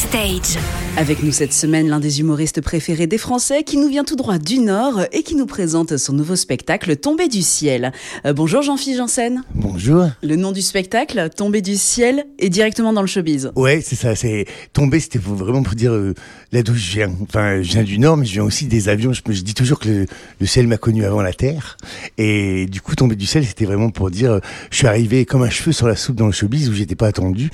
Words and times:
Backstage. 0.00 0.62
Avec 0.96 1.22
nous 1.22 1.30
cette 1.30 1.52
semaine, 1.52 1.88
l'un 1.88 2.00
des 2.00 2.20
humoristes 2.20 2.60
préférés 2.60 3.06
des 3.06 3.16
Français 3.16 3.62
qui 3.62 3.76
nous 3.76 3.88
vient 3.88 4.02
tout 4.02 4.16
droit 4.16 4.38
du 4.38 4.58
Nord 4.58 5.02
et 5.12 5.22
qui 5.22 5.36
nous 5.36 5.46
présente 5.46 5.96
son 5.96 6.12
nouveau 6.12 6.36
spectacle 6.36 6.96
Tombé 6.96 7.28
du 7.28 7.42
ciel. 7.42 7.92
Euh, 8.26 8.32
bonjour 8.32 8.60
Jean-Philippe 8.62 8.98
Janssen. 8.98 9.42
Bonjour. 9.54 10.06
Le 10.22 10.36
nom 10.36 10.52
du 10.52 10.62
spectacle, 10.62 11.30
Tombé 11.34 11.62
du 11.62 11.76
ciel, 11.76 12.26
est 12.38 12.48
directement 12.48 12.92
dans 12.92 13.02
le 13.02 13.06
showbiz. 13.06 13.52
Ouais, 13.54 13.80
c'est 13.82 13.94
ça. 13.94 14.16
C'est 14.16 14.46
tombé, 14.72 15.00
c'était 15.00 15.20
vraiment 15.20 15.62
pour 15.62 15.74
dire 15.74 15.92
euh, 15.92 16.14
là 16.52 16.62
d'où 16.62 16.74
je 16.74 16.90
viens. 16.90 17.12
Enfin, 17.22 17.62
je 17.62 17.72
viens 17.72 17.84
du 17.84 17.98
Nord, 17.98 18.16
mais 18.16 18.26
je 18.26 18.32
viens 18.32 18.44
aussi 18.44 18.66
des 18.66 18.88
avions. 18.88 19.12
Je, 19.12 19.22
dis 19.42 19.54
toujours 19.54 19.78
que 19.78 19.88
le, 19.88 20.06
le 20.40 20.46
ciel 20.46 20.66
m'a 20.66 20.76
connu 20.76 21.04
avant 21.04 21.22
la 21.22 21.32
terre. 21.32 21.76
Et 22.18 22.66
du 22.66 22.80
coup, 22.80 22.94
tomber 22.96 23.16
du 23.16 23.26
ciel, 23.26 23.46
c'était 23.46 23.64
vraiment 23.64 23.90
pour 23.90 24.10
dire 24.10 24.32
euh, 24.32 24.40
je 24.70 24.78
suis 24.78 24.86
arrivé 24.86 25.24
comme 25.24 25.42
un 25.42 25.50
cheveu 25.50 25.72
sur 25.72 25.86
la 25.86 25.96
soupe 25.96 26.16
dans 26.16 26.26
le 26.26 26.32
showbiz 26.32 26.68
où 26.68 26.74
j'étais 26.74 26.96
pas 26.96 27.06
attendu. 27.06 27.50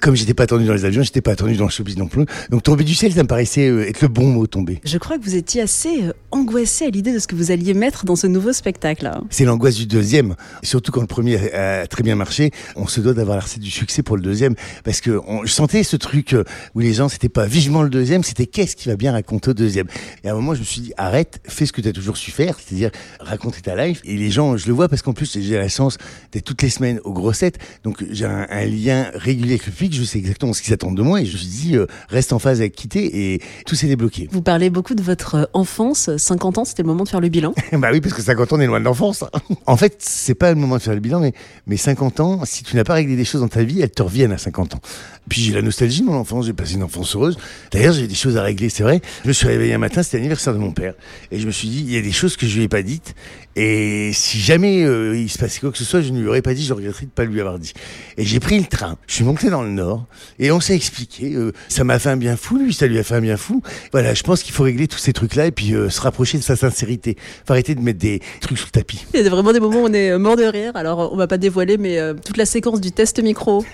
Comme 0.00 0.16
j'étais 0.16 0.34
pas 0.34 0.44
attendu 0.44 0.64
dans 0.64 0.74
les 0.74 0.84
avions, 0.84 1.02
j'étais 1.02 1.20
pas 1.20 1.32
attendu 1.32 1.56
dans 1.56 1.66
le 1.66 1.70
showbiz 1.70 1.87
non 1.96 2.06
plus. 2.06 2.26
Donc 2.50 2.62
tomber 2.62 2.84
du 2.84 2.94
ciel, 2.94 3.12
ça 3.12 3.22
me 3.22 3.28
paraissait 3.28 3.68
euh, 3.68 3.88
être 3.88 4.02
le 4.02 4.08
bon 4.08 4.26
mot 4.28 4.46
tomber. 4.46 4.80
Je 4.84 4.98
crois 4.98 5.18
que 5.18 5.24
vous 5.24 5.36
étiez 5.36 5.62
assez 5.62 6.02
euh, 6.02 6.12
angoissé 6.30 6.86
à 6.86 6.90
l'idée 6.90 7.12
de 7.12 7.18
ce 7.18 7.26
que 7.26 7.34
vous 7.34 7.50
alliez 7.50 7.74
mettre 7.74 8.04
dans 8.04 8.16
ce 8.16 8.26
nouveau 8.26 8.52
spectacle. 8.52 9.10
C'est 9.30 9.44
l'angoisse 9.44 9.76
du 9.76 9.86
deuxième. 9.86 10.34
Surtout 10.62 10.92
quand 10.92 11.00
le 11.00 11.06
premier 11.06 11.52
a, 11.54 11.86
très 11.86 12.02
bien 12.02 12.16
marché, 12.16 12.50
on 12.76 12.86
se 12.86 13.00
doit 13.00 13.14
d'avoir 13.14 13.36
la 13.36 13.44
recette 13.44 13.60
du 13.60 13.70
succès 13.70 14.02
pour 14.02 14.16
le 14.16 14.22
deuxième. 14.22 14.54
Parce 14.84 15.00
que 15.00 15.20
on, 15.26 15.44
je 15.44 15.52
sentais 15.52 15.82
ce 15.82 15.96
truc 15.96 16.34
euh, 16.34 16.44
où 16.74 16.80
les 16.80 16.92
gens, 16.92 17.08
c'était 17.08 17.28
pas 17.28 17.46
vivement 17.46 17.82
le 17.82 17.90
deuxième, 17.90 18.22
c'était 18.22 18.46
qu'est-ce 18.46 18.76
qui 18.76 18.88
va 18.88 18.96
bien 18.96 19.12
raconter 19.12 19.50
au 19.50 19.54
deuxième. 19.54 19.86
Et 20.24 20.28
à 20.28 20.32
un 20.32 20.34
moment, 20.34 20.54
je 20.54 20.60
me 20.60 20.64
suis 20.64 20.80
dit, 20.80 20.92
arrête, 20.96 21.40
fais 21.44 21.66
ce 21.66 21.72
que 21.72 21.80
tu 21.80 21.88
as 21.88 21.92
toujours 21.92 22.16
su 22.16 22.30
faire, 22.30 22.56
c'est-à-dire 22.58 22.90
raconter 23.20 23.60
ta 23.60 23.74
life. 23.86 24.00
Et 24.04 24.16
les 24.16 24.30
gens, 24.30 24.56
je 24.56 24.66
le 24.66 24.72
vois 24.72 24.88
parce 24.88 25.02
qu'en 25.02 25.12
plus, 25.12 25.38
j'ai 25.40 25.56
la 25.56 25.68
chance 25.68 25.98
d'être 26.32 26.44
toutes 26.44 26.62
les 26.62 26.70
semaines 26.70 27.00
aux 27.04 27.12
grossettes. 27.12 27.58
Donc 27.84 28.04
j'ai 28.10 28.24
un, 28.24 28.46
un 28.48 28.64
lien 28.64 29.10
régulier 29.14 29.52
avec 29.52 29.66
le 29.66 29.72
public, 29.72 29.94
je 29.94 30.04
sais 30.04 30.18
exactement 30.18 30.52
ce 30.52 30.62
qu'ils 30.62 30.74
attendent 30.74 30.96
de 30.96 31.02
moi. 31.02 31.20
Et 31.20 31.26
je 31.26 31.32
me 31.32 31.38
suis 31.38 31.48
dit, 31.48 31.76
reste 32.08 32.32
en 32.32 32.38
phase 32.38 32.60
avec 32.60 32.74
quitter 32.74 33.32
et 33.32 33.42
tout 33.66 33.74
s'est 33.74 33.86
débloqué. 33.86 34.28
Vous 34.30 34.42
parlez 34.42 34.70
beaucoup 34.70 34.94
de 34.94 35.02
votre 35.02 35.34
euh, 35.36 35.44
enfance. 35.52 36.10
50 36.16 36.58
ans, 36.58 36.64
c'était 36.64 36.82
le 36.82 36.88
moment 36.88 37.04
de 37.04 37.08
faire 37.08 37.20
le 37.20 37.28
bilan. 37.28 37.54
bah 37.72 37.88
oui, 37.92 38.00
parce 38.00 38.14
que 38.14 38.22
50 38.22 38.52
ans, 38.52 38.56
on 38.56 38.60
est 38.60 38.66
loin 38.66 38.80
de 38.80 38.84
l'enfance. 38.84 39.24
en 39.66 39.76
fait, 39.76 39.96
c'est 39.98 40.34
pas 40.34 40.50
le 40.50 40.56
moment 40.56 40.76
de 40.76 40.82
faire 40.82 40.94
le 40.94 41.00
bilan, 41.00 41.20
mais, 41.20 41.32
mais 41.66 41.76
50 41.76 42.20
ans, 42.20 42.40
si 42.44 42.64
tu 42.64 42.76
n'as 42.76 42.84
pas 42.84 42.94
réglé 42.94 43.16
des 43.16 43.24
choses 43.24 43.40
dans 43.40 43.48
ta 43.48 43.62
vie, 43.62 43.80
elles 43.80 43.90
te 43.90 44.02
reviennent 44.02 44.32
à 44.32 44.38
50 44.38 44.74
ans. 44.74 44.80
Puis 45.28 45.42
j'ai 45.42 45.52
la 45.52 45.62
nostalgie 45.62 46.00
de 46.00 46.06
mon 46.06 46.14
enfance, 46.14 46.46
j'ai 46.46 46.52
passé 46.52 46.74
une 46.74 46.82
enfance 46.82 47.14
heureuse. 47.14 47.36
D'ailleurs, 47.72 47.92
j'ai 47.92 48.06
des 48.06 48.14
choses 48.14 48.36
à 48.36 48.42
régler, 48.42 48.68
c'est 48.68 48.82
vrai. 48.82 49.00
Je 49.22 49.28
me 49.28 49.32
suis 49.32 49.46
réveillé 49.46 49.74
un 49.74 49.78
matin, 49.78 50.02
c'était 50.02 50.16
l'anniversaire 50.18 50.54
de 50.54 50.58
mon 50.58 50.72
père. 50.72 50.94
Et 51.30 51.38
je 51.38 51.46
me 51.46 51.52
suis 51.52 51.68
dit, 51.68 51.80
il 51.80 51.92
y 51.92 51.98
a 51.98 52.02
des 52.02 52.12
choses 52.12 52.36
que 52.36 52.46
je 52.46 52.56
lui 52.56 52.64
ai 52.64 52.68
pas 52.68 52.82
dites. 52.82 53.14
Et 53.60 54.12
si 54.12 54.38
jamais 54.38 54.84
euh, 54.84 55.18
il 55.18 55.28
se 55.28 55.36
passait 55.36 55.58
quoi 55.58 55.72
que 55.72 55.78
ce 55.78 55.84
soit, 55.84 56.00
je 56.00 56.10
ne 56.10 56.20
lui 56.20 56.28
aurais 56.28 56.42
pas 56.42 56.54
dit, 56.54 56.64
je 56.64 56.72
regretterais 56.72 57.06
de 57.06 57.10
pas 57.10 57.24
lui 57.24 57.40
avoir 57.40 57.58
dit. 57.58 57.72
Et 58.16 58.24
j'ai 58.24 58.38
pris 58.38 58.56
le 58.56 58.66
train, 58.66 58.96
je 59.08 59.14
suis 59.14 59.24
monté 59.24 59.50
dans 59.50 59.62
le 59.62 59.70
Nord, 59.70 60.06
et 60.38 60.52
on 60.52 60.60
s'est 60.60 60.76
expliqué. 60.76 61.34
euh, 61.34 61.50
ça 61.68 61.82
m'a 61.82 61.98
fait 61.98 62.10
un 62.10 62.16
bien 62.16 62.36
fou, 62.36 62.56
lui, 62.56 62.72
ça 62.72 62.86
lui 62.86 63.00
a 63.00 63.02
fait 63.02 63.16
un 63.16 63.20
bien 63.20 63.36
fou. 63.36 63.60
Voilà, 63.90 64.14
je 64.14 64.22
pense 64.22 64.44
qu'il 64.44 64.54
faut 64.54 64.62
régler 64.62 64.86
tous 64.86 64.98
ces 64.98 65.12
trucs-là 65.12 65.46
et 65.46 65.50
puis 65.50 65.74
euh, 65.74 65.90
se 65.90 66.00
rapprocher 66.00 66.38
de 66.38 66.44
sa 66.44 66.54
sincérité. 66.54 67.16
Faut 67.48 67.52
arrêter 67.52 67.74
de 67.74 67.80
mettre 67.80 67.98
des 67.98 68.20
trucs 68.40 68.58
sous 68.58 68.66
le 68.66 68.70
tapis. 68.70 69.04
Il 69.12 69.24
y 69.24 69.26
a 69.26 69.28
vraiment 69.28 69.52
des 69.52 69.58
moments 69.58 69.82
où 69.82 69.86
on 69.86 69.92
est 69.92 70.16
mort 70.18 70.36
de 70.36 70.44
rire. 70.44 70.70
Alors, 70.76 71.12
on 71.12 71.16
va 71.16 71.26
pas 71.26 71.38
dévoiler, 71.38 71.78
mais 71.78 71.98
toute 72.24 72.36
la 72.36 72.46
séquence 72.46 72.80
du 72.80 72.92
test 72.92 73.20
micro. 73.20 73.64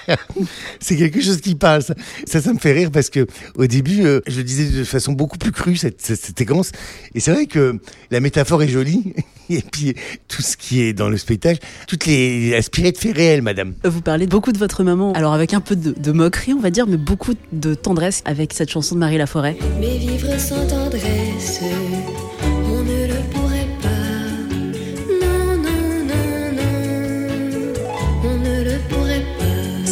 C'est 0.80 0.96
quelque 0.96 1.22
chose 1.22 1.40
qui 1.40 1.54
parle. 1.54 1.82
Ça. 1.82 1.94
ça, 2.26 2.42
ça 2.42 2.52
me 2.52 2.58
fait 2.58 2.72
rire 2.72 2.90
parce 2.90 3.08
que 3.08 3.26
au 3.54 3.66
début, 3.66 4.02
je 4.26 4.36
le 4.36 4.44
disais 4.44 4.66
de 4.78 4.84
façon 4.84 5.12
beaucoup 5.12 5.38
plus 5.38 5.52
crue 5.52 5.76
cette, 5.76 6.02
cette, 6.02 6.20
cette 6.20 6.38
séquence. 6.38 6.72
Et 7.14 7.20
c'est 7.20 7.32
vrai 7.32 7.46
que 7.46 7.78
la 8.10 8.20
métaphore 8.20 8.62
est 8.62 8.68
jolie. 8.68 8.97
Et 9.50 9.62
puis 9.62 9.94
tout 10.28 10.42
ce 10.42 10.56
qui 10.56 10.82
est 10.82 10.92
dans 10.92 11.08
le 11.08 11.16
spectacle, 11.16 11.60
toutes 11.86 12.04
les 12.06 12.54
aspirées 12.54 12.92
de 12.92 12.98
faits 12.98 13.16
réels, 13.16 13.42
madame. 13.42 13.74
Vous 13.84 14.02
parlez 14.02 14.26
beaucoup 14.26 14.52
de 14.52 14.58
votre 14.58 14.84
maman. 14.84 15.12
Alors, 15.14 15.32
avec 15.32 15.54
un 15.54 15.60
peu 15.60 15.74
de, 15.74 15.92
de 15.92 16.12
moquerie, 16.12 16.52
on 16.52 16.60
va 16.60 16.70
dire, 16.70 16.86
mais 16.86 16.98
beaucoup 16.98 17.32
de 17.52 17.74
tendresse 17.74 18.22
avec 18.26 18.52
cette 18.52 18.70
chanson 18.70 18.94
de 18.94 19.00
Marie 19.00 19.18
Laforêt. 19.18 19.56
Mais 19.80 19.96
vivre 19.98 20.38
sans 20.38 20.66
tendresse, 20.66 21.60
on 22.42 22.82
ne 22.82 23.06
le 23.06 23.20
pourrait 23.32 23.57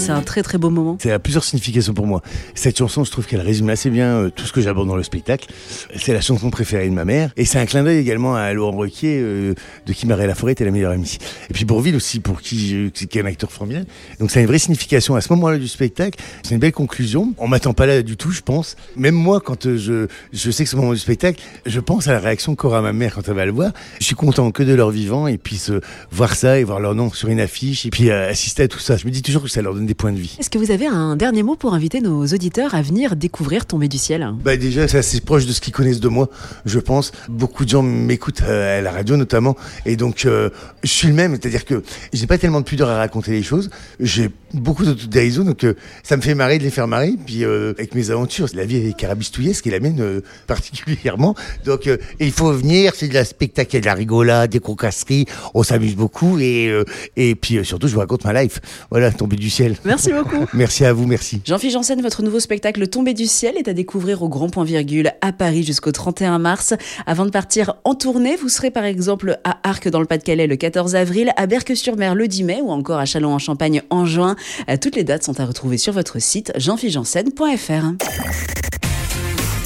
C'est 0.06 0.12
un 0.12 0.22
très 0.22 0.44
très 0.44 0.56
beau 0.56 0.71
moment. 0.71 0.97
Ça 1.03 1.12
a 1.12 1.19
plusieurs 1.19 1.43
significations 1.43 1.93
pour 1.93 2.06
moi. 2.06 2.22
Cette 2.55 2.78
chanson, 2.78 3.03
je 3.03 3.11
trouve 3.11 3.27
qu'elle 3.27 3.41
résume 3.41 3.69
assez 3.71 3.91
bien 3.91 4.06
euh, 4.06 4.31
tout 4.31 4.47
ce 4.47 4.53
que 4.53 4.61
j'aborde 4.61 4.87
dans 4.87 4.94
le 4.94 5.03
spectacle. 5.03 5.49
C'est 5.97 6.12
la 6.12 6.21
chanson 6.21 6.49
préférée 6.49 6.89
de 6.89 6.94
ma 6.94 7.05
mère. 7.05 7.33
Et 7.37 7.44
c'est 7.44 7.59
un 7.59 7.67
clin 7.67 7.83
d'œil 7.83 7.99
également 7.99 8.37
à 8.37 8.53
Laurent 8.53 8.77
Requier, 8.77 9.19
euh, 9.21 9.55
de 9.84 9.93
qui 9.93 10.06
Marie 10.06 10.28
Laforêt 10.28 10.53
était 10.53 10.65
la 10.65 10.71
meilleure 10.71 10.93
amie. 10.93 11.19
Et 11.50 11.55
puis 11.55 11.65
Bourville 11.65 11.97
aussi, 11.97 12.21
pour 12.21 12.41
qui, 12.41 12.93
qui 12.94 13.19
est 13.19 13.21
un 13.21 13.27
acteur 13.27 13.50
formidable. 13.50 13.87
Donc 14.21 14.31
ça 14.31 14.39
a 14.39 14.43
une 14.43 14.47
vraie 14.47 14.61
signification 14.61 15.17
à 15.17 15.21
ce 15.21 15.33
moment-là 15.33 15.59
du 15.59 15.67
spectacle. 15.67 16.21
C'est 16.44 16.55
une 16.55 16.61
belle 16.61 16.71
conclusion. 16.71 17.34
On 17.38 17.49
m'attend 17.49 17.75
pas 17.75 17.87
là 17.87 18.03
du 18.03 18.17
tout, 18.17 18.31
je 18.31 18.43
pense. 18.43 18.77
Même 18.94 19.17
moi, 19.17 19.41
quand 19.41 19.67
euh, 19.67 19.77
je, 19.77 20.06
je 20.33 20.50
sais 20.53 20.62
que 20.62 20.71
c'est 20.71 20.77
le 20.77 20.83
moment 20.83 20.94
du 20.94 21.00
spectacle, 21.00 21.43
je 21.67 21.81
pense 21.81 22.06
à 22.06 22.12
la 22.12 22.21
réaction 22.21 22.55
qu'aura 22.55 22.81
ma 22.81 22.93
mère 22.93 23.17
quand 23.17 23.27
elle 23.27 23.34
va 23.34 23.44
le 23.44 23.50
voir. 23.50 23.73
Je 23.99 24.05
suis 24.05 24.15
content 24.15 24.53
que 24.53 24.62
de 24.62 24.73
leur 24.73 24.91
vivant 24.91 25.27
et 25.27 25.37
puis 25.37 25.56
se 25.56 25.81
voir 26.12 26.37
ça 26.37 26.61
et 26.61 26.62
voir 26.62 26.78
leur 26.78 26.94
nom 26.94 27.12
sur 27.12 27.28
une 27.28 27.41
affiche 27.41 27.87
et 27.87 27.91
puis 27.91 28.11
euh, 28.11 28.31
assister 28.31 28.62
à 28.62 28.69
tout 28.69 28.78
ça. 28.78 28.97
Je 28.97 29.05
me 29.05 29.11
dis 29.11 29.23
toujours 29.23 29.43
que 29.43 29.49
ça 29.49 29.62
leur 29.62 29.75
donne 29.75 29.87
des 29.87 29.96
points 29.97 30.12
de 30.12 30.19
vie. 30.19 30.37
Est-ce 30.39 30.51
que 30.51 30.59
vous 30.59 30.71
avez 30.71 30.87
un 30.87 31.17
dernier 31.17 31.43
mot 31.43 31.57
pour 31.57 31.75
inviter 31.75 32.01
nos 32.01 32.25
auditeurs 32.27 32.75
à 32.75 32.83
venir 32.83 33.17
découvrir 33.17 33.67
Tomber 33.67 33.89
du 33.89 33.99
ciel? 33.99 34.29
Bah 34.45 34.57
déjà, 34.57 34.87
c'est 34.87 34.99
assez 34.99 35.21
proche 35.21 35.47
de 35.47 35.53
ce 35.53 35.61
qu'ils 35.61 35.73
connaissent 35.73 36.01
de 36.01 36.09
moi, 36.09 36.29
je 36.65 36.79
pense. 36.79 37.12
Beaucoup 37.29 37.65
de 37.65 37.71
gens 37.71 37.83
m'écoutent 37.83 38.43
euh, 38.43 38.79
à 38.79 38.83
la 38.83 38.93
radio 38.93 39.17
notamment, 39.17 39.56
et 39.85 39.97
donc 39.97 40.25
euh, 40.25 40.51
je 40.83 40.91
suis 40.91 41.09
le 41.09 41.15
même, 41.15 41.33
c'est-à-dire 41.33 41.65
que 41.65 41.83
j'ai 42.12 42.27
pas 42.27 42.39
tellement 42.39 42.61
de 42.61 42.67
pudeur 42.67 42.89
à 42.89 42.97
raconter 42.97 43.33
les 43.33 43.43
choses. 43.43 43.71
J'ai 44.01 44.31
beaucoup 44.61 44.84
d'autodérision, 44.84 45.44
donc 45.44 45.65
euh, 45.65 45.75
ça 46.03 46.17
me 46.17 46.22
fait 46.22 46.34
marrer 46.34 46.59
de 46.59 46.65
les 46.65 46.71
faire 46.71 46.89
marrer. 46.89 47.15
Puis 47.25 47.44
euh, 47.44 47.72
avec 47.78 47.94
mes 47.94 48.11
aventures, 48.11 48.49
la 48.55 48.65
vie 48.65 48.77
est 48.77 48.97
carabistouillesque 48.97 49.67
et 49.67 49.71
la 49.71 49.81
mienne 49.81 50.00
euh, 50.00 50.21
particulièrement. 50.47 51.34
Donc 51.65 51.87
euh, 51.87 51.97
il 52.21 52.33
faut 52.33 52.53
venir, 52.53 52.93
c'est 52.94 53.09
de 53.09 53.15
la 53.15 53.25
spectacle, 53.25 53.81
de 53.81 53.84
la 53.84 53.94
rigolade, 53.94 54.50
des 54.50 54.61
crocasseries, 54.61 55.27
on 55.55 55.62
s'amuse 55.62 55.97
beaucoup 55.97 56.39
et 56.39 56.69
euh, 56.69 56.84
et 57.17 57.34
puis 57.34 57.59
euh, 57.59 57.65
surtout 57.65 57.89
je 57.89 57.94
vous 57.94 58.00
raconte 58.00 58.25
ma 58.25 58.43
life. 58.43 58.61
Voilà, 58.91 59.11
tombé 59.11 59.37
du 59.37 59.50
ciel. 59.50 59.77
Merci 59.84 60.12
beaucoup. 60.12 60.47
Merci 60.55 60.84
à 60.84 60.93
vous, 60.93 61.06
merci. 61.06 61.41
Jean-Philippe 61.44 61.75
Janssen, 61.75 62.00
votre 62.00 62.23
nouveau 62.23 62.41
spectacle 62.41 62.87
Tomber 62.88 63.15
du 63.15 63.27
ciel 63.27 63.56
est 63.56 63.69
à 63.69 63.73
découvrir 63.73 64.23
au 64.23 64.28
Grand 64.28 64.49
Point 64.49 64.65
Virgule 64.65 65.12
à 65.21 65.33
Paris 65.33 65.62
jusqu'au 65.65 65.93
31 65.93 66.38
mars. 66.38 66.75
Avant 67.06 67.25
de 67.27 67.31
partir 67.31 67.75
en 67.84 67.94
tournée, 67.94 68.37
vous 68.37 68.49
serez 68.49 68.71
par 68.71 68.84
exemple 68.84 69.38
à 69.44 69.59
Arques 69.62 69.88
dans 69.88 70.00
le 70.00 70.06
Pas-de-Calais 70.06 70.47
le 70.47 70.56
14 70.56 70.94
avril, 70.94 71.33
à 71.37 71.47
Berck-sur-Mer 71.47 72.15
le 72.15 72.28
10 72.28 72.44
mai 72.44 72.61
ou 72.62 72.71
encore 72.71 72.99
à 72.99 73.05
Châlons-en-Champagne 73.05 73.83
en 73.91 74.06
juin. 74.06 74.37
Euh, 74.69 74.77
Toutes 74.81 74.97
les 74.97 75.05
dates 75.05 75.25
sont 75.25 75.39
à 75.41 75.45
retrouver 75.47 75.79
sur 75.79 75.93
votre 75.93 76.19
site 76.19 76.53
jeanphilippe-janssen.fr. 76.57 77.95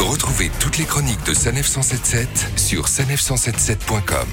Retrouvez 0.01 0.51
toutes 0.59 0.79
les 0.79 0.85
chroniques 0.85 1.25
de 1.27 1.35
Sanef 1.35 1.67
177 1.67 2.29
sur 2.57 2.87
sanef177.com. 2.87 4.27